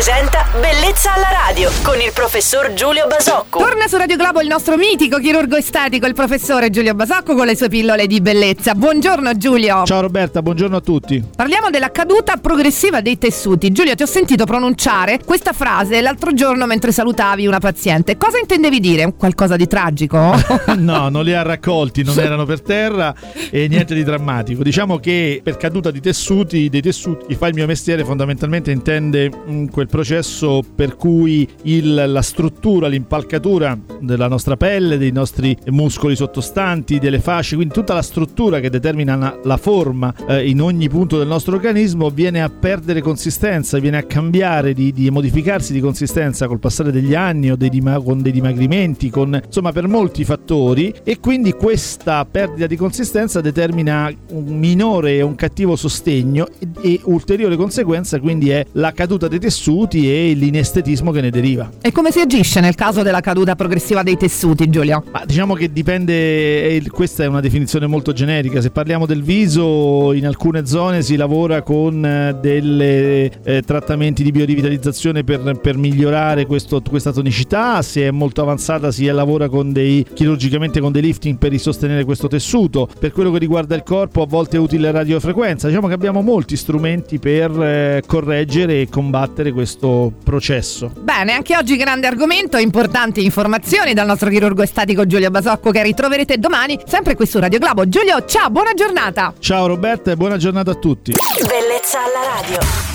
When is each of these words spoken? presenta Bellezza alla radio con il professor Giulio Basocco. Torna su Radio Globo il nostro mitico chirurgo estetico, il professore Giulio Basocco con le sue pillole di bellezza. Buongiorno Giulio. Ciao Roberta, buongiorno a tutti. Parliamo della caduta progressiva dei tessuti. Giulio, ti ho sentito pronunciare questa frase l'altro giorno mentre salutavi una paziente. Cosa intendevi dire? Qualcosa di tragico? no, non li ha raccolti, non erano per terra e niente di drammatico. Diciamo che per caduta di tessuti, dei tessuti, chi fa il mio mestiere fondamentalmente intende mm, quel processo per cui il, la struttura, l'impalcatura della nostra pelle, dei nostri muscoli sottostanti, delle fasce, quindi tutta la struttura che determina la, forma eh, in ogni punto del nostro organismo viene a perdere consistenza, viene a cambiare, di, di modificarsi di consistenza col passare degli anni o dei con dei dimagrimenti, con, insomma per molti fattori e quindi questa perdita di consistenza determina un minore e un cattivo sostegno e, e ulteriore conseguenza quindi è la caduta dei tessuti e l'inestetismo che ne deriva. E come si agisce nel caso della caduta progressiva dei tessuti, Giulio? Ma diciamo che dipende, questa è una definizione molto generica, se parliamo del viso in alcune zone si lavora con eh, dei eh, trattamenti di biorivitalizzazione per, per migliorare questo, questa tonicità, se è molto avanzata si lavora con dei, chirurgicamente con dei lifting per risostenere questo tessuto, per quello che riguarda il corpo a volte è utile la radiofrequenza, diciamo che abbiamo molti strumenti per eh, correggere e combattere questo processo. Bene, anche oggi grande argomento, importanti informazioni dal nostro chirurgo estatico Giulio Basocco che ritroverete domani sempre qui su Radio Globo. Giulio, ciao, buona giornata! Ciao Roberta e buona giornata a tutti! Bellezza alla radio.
presenta 0.00 0.49
Bellezza 0.52 1.14
alla 1.14 1.30
radio 1.46 1.70
con 1.84 2.00
il 2.00 2.10
professor 2.12 2.72
Giulio 2.72 3.06
Basocco. 3.06 3.60
Torna 3.60 3.86
su 3.86 3.96
Radio 3.96 4.16
Globo 4.16 4.40
il 4.40 4.48
nostro 4.48 4.76
mitico 4.76 5.18
chirurgo 5.18 5.54
estetico, 5.54 6.06
il 6.06 6.12
professore 6.14 6.70
Giulio 6.70 6.92
Basocco 6.92 7.36
con 7.36 7.46
le 7.46 7.54
sue 7.54 7.68
pillole 7.68 8.08
di 8.08 8.20
bellezza. 8.20 8.74
Buongiorno 8.74 9.36
Giulio. 9.36 9.84
Ciao 9.84 10.00
Roberta, 10.00 10.42
buongiorno 10.42 10.78
a 10.78 10.80
tutti. 10.80 11.22
Parliamo 11.36 11.70
della 11.70 11.92
caduta 11.92 12.36
progressiva 12.38 13.00
dei 13.00 13.16
tessuti. 13.16 13.70
Giulio, 13.70 13.94
ti 13.94 14.02
ho 14.02 14.06
sentito 14.06 14.44
pronunciare 14.44 15.20
questa 15.24 15.52
frase 15.52 16.00
l'altro 16.00 16.34
giorno 16.34 16.66
mentre 16.66 16.90
salutavi 16.90 17.46
una 17.46 17.60
paziente. 17.60 18.16
Cosa 18.16 18.40
intendevi 18.40 18.80
dire? 18.80 19.14
Qualcosa 19.16 19.54
di 19.54 19.68
tragico? 19.68 20.34
no, 20.78 21.08
non 21.10 21.22
li 21.22 21.32
ha 21.32 21.42
raccolti, 21.42 22.02
non 22.02 22.18
erano 22.18 22.44
per 22.44 22.60
terra 22.60 23.14
e 23.50 23.68
niente 23.68 23.94
di 23.94 24.02
drammatico. 24.02 24.64
Diciamo 24.64 24.98
che 24.98 25.40
per 25.44 25.56
caduta 25.56 25.92
di 25.92 26.00
tessuti, 26.00 26.68
dei 26.68 26.82
tessuti, 26.82 27.26
chi 27.28 27.34
fa 27.36 27.46
il 27.46 27.54
mio 27.54 27.66
mestiere 27.66 28.04
fondamentalmente 28.04 28.72
intende 28.72 29.30
mm, 29.30 29.66
quel 29.66 29.86
processo 29.86 30.38
per 30.74 30.96
cui 30.96 31.48
il, 31.62 32.04
la 32.06 32.22
struttura, 32.22 32.88
l'impalcatura 32.88 33.78
della 34.00 34.28
nostra 34.28 34.56
pelle, 34.56 34.98
dei 34.98 35.12
nostri 35.12 35.56
muscoli 35.66 36.16
sottostanti, 36.16 36.98
delle 36.98 37.20
fasce, 37.20 37.56
quindi 37.56 37.74
tutta 37.74 37.94
la 37.94 38.02
struttura 38.02 38.60
che 38.60 38.70
determina 38.70 39.38
la, 39.42 39.56
forma 39.56 40.14
eh, 40.28 40.48
in 40.48 40.60
ogni 40.60 40.88
punto 40.88 41.18
del 41.18 41.26
nostro 41.26 41.54
organismo 41.54 42.10
viene 42.10 42.42
a 42.42 42.48
perdere 42.48 43.02
consistenza, 43.02 43.78
viene 43.78 43.98
a 43.98 44.02
cambiare, 44.04 44.72
di, 44.72 44.92
di 44.92 45.10
modificarsi 45.10 45.72
di 45.72 45.80
consistenza 45.80 46.46
col 46.46 46.58
passare 46.58 46.90
degli 46.90 47.14
anni 47.14 47.50
o 47.50 47.56
dei 47.56 47.68
con 48.04 48.22
dei 48.22 48.32
dimagrimenti, 48.32 49.10
con, 49.10 49.40
insomma 49.44 49.72
per 49.72 49.88
molti 49.88 50.24
fattori 50.24 50.94
e 51.04 51.18
quindi 51.20 51.52
questa 51.52 52.24
perdita 52.24 52.66
di 52.66 52.76
consistenza 52.76 53.40
determina 53.40 54.12
un 54.30 54.58
minore 54.58 55.16
e 55.16 55.22
un 55.22 55.34
cattivo 55.34 55.76
sostegno 55.76 56.46
e, 56.58 56.68
e 56.82 57.00
ulteriore 57.04 57.56
conseguenza 57.56 58.18
quindi 58.20 58.50
è 58.50 58.64
la 58.72 58.92
caduta 58.92 59.28
dei 59.28 59.38
tessuti 59.38 60.10
e 60.10 60.29
l'inestetismo 60.34 61.10
che 61.10 61.20
ne 61.20 61.30
deriva. 61.30 61.70
E 61.80 61.92
come 61.92 62.10
si 62.10 62.20
agisce 62.20 62.60
nel 62.60 62.74
caso 62.74 63.02
della 63.02 63.20
caduta 63.20 63.56
progressiva 63.56 64.02
dei 64.02 64.16
tessuti, 64.16 64.68
Giulio? 64.68 65.04
Ma 65.10 65.24
diciamo 65.24 65.54
che 65.54 65.72
dipende, 65.72 66.82
questa 66.90 67.24
è 67.24 67.26
una 67.26 67.40
definizione 67.40 67.86
molto 67.86 68.12
generica, 68.12 68.60
se 68.60 68.70
parliamo 68.70 69.06
del 69.06 69.22
viso 69.22 70.12
in 70.12 70.26
alcune 70.26 70.66
zone 70.66 71.02
si 71.02 71.16
lavora 71.16 71.62
con 71.62 72.04
eh, 72.04 72.36
dei 72.40 73.30
eh, 73.42 73.62
trattamenti 73.64 74.22
di 74.22 74.30
biorivitalizzazione 74.30 75.24
per, 75.24 75.58
per 75.60 75.76
migliorare 75.76 76.46
questo, 76.46 76.82
questa 76.88 77.12
tonicità, 77.12 77.82
se 77.82 78.06
è 78.06 78.10
molto 78.10 78.42
avanzata 78.42 78.90
si 78.90 79.06
lavora 79.06 79.48
con 79.48 79.72
dei, 79.72 80.06
chirurgicamente 80.12 80.80
con 80.80 80.92
dei 80.92 81.02
lifting 81.02 81.38
per 81.38 81.50
risostenere 81.50 82.04
questo 82.04 82.28
tessuto, 82.28 82.88
per 82.98 83.12
quello 83.12 83.30
che 83.30 83.38
riguarda 83.38 83.74
il 83.74 83.82
corpo 83.82 84.22
a 84.22 84.26
volte 84.26 84.56
è 84.56 84.60
utile 84.60 84.90
la 84.90 84.98
radiofrequenza, 84.98 85.68
diciamo 85.68 85.88
che 85.88 85.94
abbiamo 85.94 86.22
molti 86.22 86.56
strumenti 86.56 87.18
per 87.18 87.50
eh, 87.50 88.02
correggere 88.06 88.82
e 88.82 88.88
combattere 88.88 89.52
questo 89.52 90.12
processo. 90.22 90.92
Bene, 90.98 91.32
anche 91.32 91.56
oggi 91.56 91.76
grande 91.76 92.06
argomento, 92.06 92.56
importanti 92.58 93.24
informazioni 93.24 93.94
dal 93.94 94.06
nostro 94.06 94.30
chirurgo 94.30 94.62
estatico 94.62 95.06
Giulio 95.06 95.30
Basocco 95.30 95.70
che 95.70 95.82
ritroverete 95.82 96.38
domani 96.38 96.78
sempre 96.86 97.14
qui 97.16 97.26
su 97.26 97.38
Radio 97.38 97.58
Globo. 97.58 97.88
Giulio, 97.88 98.24
ciao, 98.24 98.50
buona 98.50 98.72
giornata! 98.74 99.34
Ciao 99.38 99.66
Roberta 99.66 100.10
e 100.10 100.16
buona 100.16 100.36
giornata 100.36 100.70
a 100.72 100.74
tutti! 100.74 101.12
Bellezza 101.12 101.98
alla 101.98 102.40
radio. 102.40 102.89